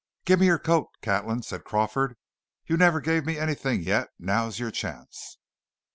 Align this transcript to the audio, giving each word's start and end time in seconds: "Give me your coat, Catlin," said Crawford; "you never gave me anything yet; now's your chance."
"Give 0.25 0.39
me 0.39 0.47
your 0.47 0.57
coat, 0.57 0.89
Catlin," 1.03 1.43
said 1.43 1.63
Crawford; 1.63 2.15
"you 2.65 2.75
never 2.75 2.99
gave 3.01 3.23
me 3.23 3.37
anything 3.37 3.83
yet; 3.83 4.09
now's 4.17 4.57
your 4.57 4.71
chance." 4.71 5.37